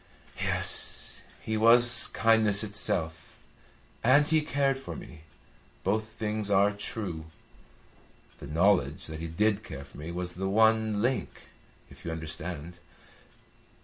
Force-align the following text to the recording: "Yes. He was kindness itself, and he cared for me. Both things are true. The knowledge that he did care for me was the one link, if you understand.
"Yes. 0.39 1.21
He 1.43 1.57
was 1.57 2.07
kindness 2.07 2.63
itself, 2.63 3.37
and 4.03 4.27
he 4.27 4.41
cared 4.41 4.79
for 4.79 4.95
me. 4.95 5.21
Both 5.83 6.07
things 6.07 6.49
are 6.49 6.71
true. 6.71 7.25
The 8.39 8.47
knowledge 8.47 9.05
that 9.05 9.19
he 9.19 9.27
did 9.27 9.63
care 9.63 9.85
for 9.85 9.99
me 9.99 10.11
was 10.11 10.33
the 10.33 10.49
one 10.49 11.03
link, 11.03 11.41
if 11.91 12.03
you 12.03 12.09
understand. 12.09 12.79